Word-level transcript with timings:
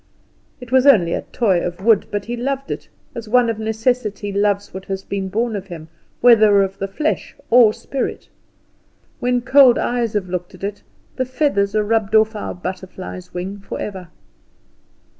It 0.59 0.71
was 0.71 0.87
only 0.87 1.13
a 1.13 1.21
toy 1.21 1.61
of 1.63 1.79
wood, 1.85 2.07
but 2.09 2.25
he 2.25 2.35
loved 2.35 2.71
it, 2.71 2.89
as 3.13 3.29
one 3.29 3.51
of 3.51 3.59
necessity 3.59 4.33
loves 4.33 4.73
what 4.73 4.85
has 4.85 5.03
been 5.03 5.29
born 5.29 5.55
of 5.55 5.67
him, 5.67 5.89
whether 6.21 6.63
of 6.63 6.79
the 6.79 6.87
flesh 6.87 7.35
or 7.51 7.71
spirit. 7.71 8.27
When 9.19 9.41
cold 9.41 9.77
eyes 9.77 10.13
have 10.13 10.27
looked 10.27 10.55
at 10.55 10.63
it, 10.63 10.81
the 11.17 11.25
feathers 11.25 11.75
are 11.75 11.83
rubbed 11.83 12.15
off 12.15 12.35
our 12.35 12.55
butterfly's 12.55 13.31
wing 13.31 13.59
forever. 13.59 14.07